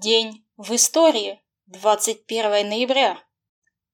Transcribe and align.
День 0.00 0.44
в 0.56 0.74
истории. 0.74 1.40
21 1.66 2.68
ноября. 2.68 3.16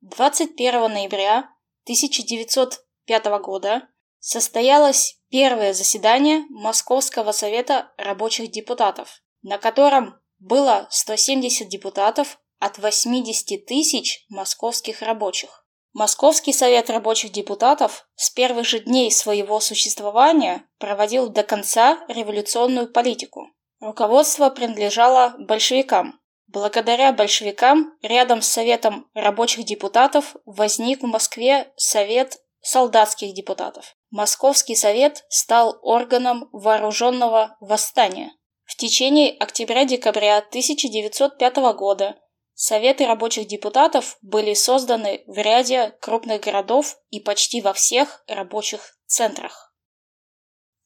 21 0.00 0.91
ноября 0.91 1.50
1905 1.84 3.25
года 3.42 3.86
состоялось 4.18 5.21
первое 5.28 5.75
заседание 5.75 6.47
Московского 6.49 7.33
совета 7.33 7.92
рабочих 7.99 8.50
депутатов, 8.50 9.22
на 9.42 9.58
котором 9.58 10.18
было 10.38 10.86
170 10.90 11.68
депутатов 11.68 12.40
от 12.58 12.78
80 12.78 13.66
тысяч 13.66 14.24
московских 14.30 15.02
рабочих. 15.02 15.66
Московский 15.92 16.54
совет 16.54 16.88
рабочих 16.88 17.30
депутатов 17.30 18.08
с 18.14 18.30
первых 18.30 18.66
же 18.66 18.78
дней 18.78 19.12
своего 19.12 19.60
существования 19.60 20.66
проводил 20.78 21.28
до 21.28 21.42
конца 21.42 22.02
революционную 22.08 22.90
политику. 22.90 23.50
Руководство 23.80 24.50
принадлежало 24.50 25.34
большевикам. 25.38 26.20
Благодаря 26.46 27.12
большевикам 27.12 27.95
рядом 28.02 28.42
с 28.42 28.48
Советом 28.48 29.09
рабочих 29.14 29.64
депутатов 29.64 30.36
возник 30.45 31.02
в 31.02 31.06
Москве 31.06 31.72
Совет 31.77 32.38
солдатских 32.60 33.34
депутатов. 33.34 33.96
Московский 34.10 34.74
совет 34.74 35.24
стал 35.28 35.78
органом 35.82 36.48
вооруженного 36.52 37.56
восстания. 37.60 38.32
В 38.64 38.77
течение 38.77 39.32
октября-декабря 39.38 40.38
1905 40.38 41.56
года 41.74 42.16
Советы 42.55 43.06
рабочих 43.06 43.47
депутатов 43.47 44.19
были 44.20 44.52
созданы 44.52 45.22
в 45.27 45.38
ряде 45.38 45.97
крупных 46.02 46.42
городов 46.42 46.98
и 47.08 47.19
почти 47.19 47.62
во 47.62 47.72
всех 47.72 48.22
рабочих 48.27 48.98
центрах. 49.06 49.70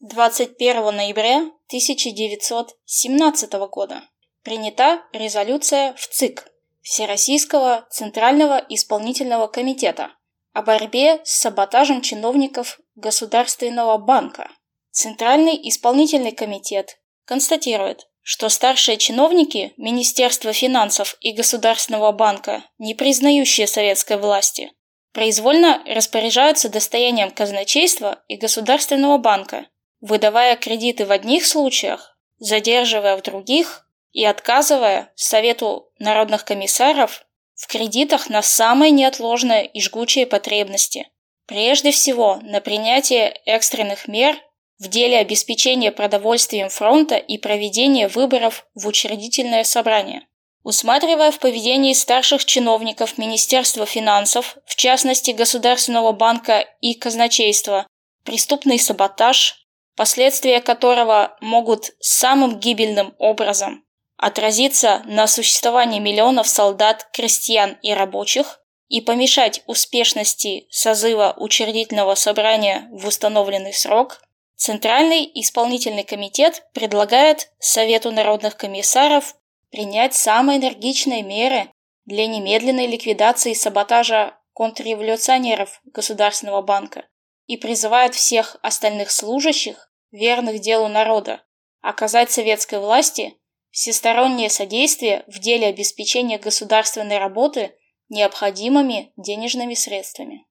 21 0.07 0.95
ноября 0.95 1.37
1917 1.69 3.53
года 3.71 4.03
принята 4.43 5.03
резолюция 5.15 5.95
в 5.95 6.07
ЦИК 6.07 6.47
Всероссийского 6.83 7.87
Центрального 7.91 8.63
Исполнительного 8.69 9.47
Комитета 9.47 10.11
о 10.53 10.61
борьбе 10.61 11.23
с 11.25 11.41
саботажем 11.41 12.03
чиновников 12.03 12.81
Государственного 12.97 13.97
банка. 13.97 14.51
Центральный 14.91 15.59
исполнительный 15.71 16.33
комитет 16.33 16.99
констатирует, 17.25 18.07
что 18.21 18.51
старшие 18.51 18.99
чиновники 18.99 19.73
Министерства 19.79 20.53
финансов 20.53 21.17
и 21.21 21.33
Государственного 21.33 22.13
банка, 22.13 22.63
не 22.77 22.95
признающие 22.95 23.67
советской 23.67 24.19
власти, 24.19 24.71
произвольно 25.15 25.83
распоряжаются 25.87 26.69
достоянием 26.69 27.31
казначейства 27.31 28.23
и 28.29 28.37
Государственного 28.37 29.17
банка 29.17 29.67
выдавая 30.05 30.57
кредиты 30.57 31.07
в 31.07 31.13
одних 31.13 31.47
случаях, 31.47 32.19
задерживая 32.37 33.17
в 33.17 33.23
других 33.23 33.89
и 34.13 34.23
отказывая 34.23 35.11
Совету 35.15 35.91
народных 35.99 36.45
комиссаров 36.45 37.25
в 37.55 37.67
кредитах 37.69 38.29
на 38.29 38.43
самые 38.43 38.91
неотложные 38.91 39.67
и 39.67 39.81
жгучие 39.81 40.27
потребности. 40.27 41.09
Прежде 41.47 41.91
всего, 41.91 42.39
на 42.43 42.61
принятие 42.61 43.31
экстренных 43.47 44.07
мер 44.07 44.37
в 44.79 44.89
деле 44.89 45.17
обеспечения 45.17 45.91
продовольствием 45.91 46.69
фронта 46.69 47.17
и 47.17 47.39
проведения 47.39 48.09
выборов 48.09 48.67
в 48.75 48.87
учредительное 48.87 49.65
собрание. 49.65 50.29
Усматривая 50.65 51.31
в 51.31 51.39
поведении 51.39 51.95
старших 51.95 52.45
чиновников 52.45 53.17
Министерства 53.17 53.87
финансов, 53.87 54.59
в 54.67 54.77
частности 54.77 55.31
Государственного 55.31 56.13
банка 56.13 56.67
и 56.83 56.93
казначейства, 56.93 57.87
преступный 58.25 58.79
саботаж, 58.79 59.64
последствия 59.97 60.61
которого 60.61 61.37
могут 61.41 61.93
самым 62.01 62.59
гибельным 62.59 63.15
образом 63.19 63.85
отразиться 64.17 65.03
на 65.07 65.27
существовании 65.27 66.01
миллионов 66.01 66.49
солдат, 66.49 67.09
крестьян 67.13 67.79
и 67.83 67.93
рабочих 67.93 68.61
и 68.89 69.01
помешать 69.01 69.63
успешности 69.67 70.67
созыва 70.71 71.35
учредительного 71.37 72.15
собрания 72.15 72.89
в 72.93 73.07
установленный 73.07 73.73
срок, 73.73 74.21
Центральный 74.57 75.31
исполнительный 75.35 76.05
комитет 76.05 76.63
предлагает 76.73 77.51
Совету 77.59 78.13
народных 78.13 78.57
комиссаров 78.57 79.35
принять 79.71 80.15
самые 80.15 80.59
энергичные 80.59 81.23
меры 81.23 81.69
для 82.07 82.27
немедленной 82.27 82.87
ликвидации 82.87 83.53
саботажа 83.53 84.39
контрреволюционеров 84.53 85.81
Государственного 85.85 86.63
банка 86.63 87.05
и 87.47 87.57
призывает 87.57 88.15
всех 88.15 88.57
остальных 88.63 89.11
служащих, 89.11 89.91
верных 90.15 90.61
делу 90.61 90.89
народа, 90.89 91.43
оказать 91.81 92.31
советской 92.31 92.79
власти 92.79 93.37
всестороннее 93.71 94.49
содействие 94.49 95.25
в 95.27 95.41
деле 95.41 95.67
обеспечения 95.67 96.39
государственной 96.39 97.19
работы 97.19 97.77
необходимыми 98.09 99.13
денежными 99.17 99.75
средствами. 99.75 100.47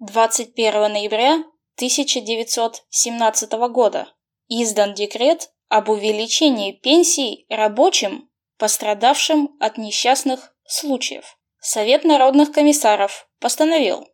21 0.00 0.92
ноября 0.92 1.44
1917 1.76 3.52
года 3.70 4.12
издан 4.48 4.94
декрет 4.94 5.52
об 5.68 5.88
увеличении 5.88 6.72
пенсий 6.72 7.46
рабочим, 7.48 8.28
пострадавшим 8.58 9.56
от 9.60 9.78
несчастных 9.78 10.56
случаев. 10.64 11.38
Совет 11.60 12.02
народных 12.04 12.50
комиссаров 12.50 13.28
постановил 13.38 14.08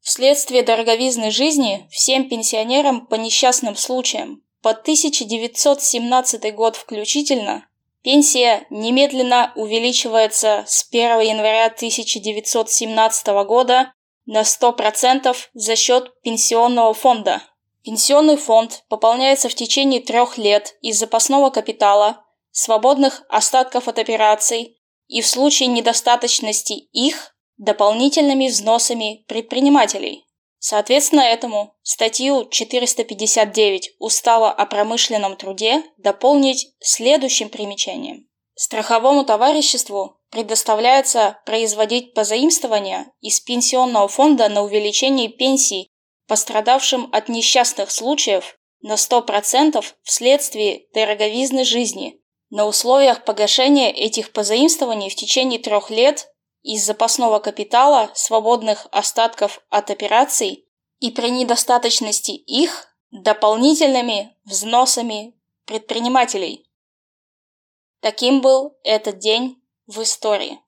Вследствие 0.00 0.62
дороговизны 0.62 1.30
жизни 1.30 1.86
всем 1.90 2.28
пенсионерам 2.28 3.06
по 3.06 3.16
несчастным 3.16 3.76
случаям 3.76 4.42
по 4.62 4.70
1917 4.70 6.54
год 6.54 6.76
включительно 6.76 7.66
пенсия 8.02 8.66
немедленно 8.70 9.52
увеличивается 9.56 10.64
с 10.66 10.86
1 10.90 11.20
января 11.20 11.66
1917 11.66 13.26
года 13.46 13.92
на 14.26 14.42
100% 14.42 15.36
за 15.54 15.76
счет 15.76 16.12
пенсионного 16.22 16.94
фонда. 16.94 17.42
Пенсионный 17.82 18.36
фонд 18.36 18.84
пополняется 18.88 19.48
в 19.48 19.54
течение 19.54 20.00
трех 20.00 20.38
лет 20.38 20.76
из 20.82 20.98
запасного 20.98 21.50
капитала, 21.50 22.24
свободных 22.50 23.22
остатков 23.28 23.88
от 23.88 23.98
операций 23.98 24.78
и 25.08 25.22
в 25.22 25.26
случае 25.26 25.68
недостаточности 25.68 26.72
их 26.72 27.34
дополнительными 27.60 28.48
взносами 28.48 29.24
предпринимателей. 29.28 30.24
Соответственно 30.58 31.20
этому 31.20 31.74
статью 31.82 32.48
459 32.48 33.92
Устава 33.98 34.50
о 34.50 34.66
промышленном 34.66 35.36
труде 35.36 35.82
дополнить 35.98 36.74
следующим 36.80 37.50
примечанием. 37.50 38.26
Страховому 38.54 39.24
товариществу 39.24 40.16
предоставляется 40.30 41.38
производить 41.44 42.14
позаимствования 42.14 43.12
из 43.20 43.40
пенсионного 43.40 44.08
фонда 44.08 44.48
на 44.48 44.62
увеличение 44.62 45.28
пенсий 45.28 45.88
пострадавшим 46.28 47.08
от 47.12 47.28
несчастных 47.28 47.90
случаев 47.90 48.56
на 48.80 48.94
100% 48.94 49.84
вследствие 50.02 50.86
дороговизны 50.94 51.64
жизни 51.64 52.20
на 52.50 52.66
условиях 52.66 53.24
погашения 53.24 53.90
этих 53.90 54.32
позаимствований 54.32 55.08
в 55.10 55.14
течение 55.14 55.58
трех 55.58 55.90
лет 55.90 56.28
из 56.62 56.84
запасного 56.84 57.38
капитала, 57.38 58.10
свободных 58.14 58.86
остатков 58.92 59.60
от 59.70 59.90
операций 59.90 60.66
и 60.98 61.10
при 61.10 61.30
недостаточности 61.30 62.32
их 62.32 62.86
дополнительными 63.10 64.36
взносами 64.44 65.34
предпринимателей. 65.64 66.70
Таким 68.00 68.40
был 68.40 68.78
этот 68.84 69.18
день 69.18 69.62
в 69.86 70.02
истории. 70.02 70.60